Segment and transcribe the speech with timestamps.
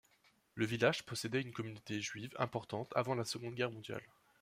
[0.55, 4.01] Le village possédait une communauté juive importante avant la Seconde Guerre mondiale.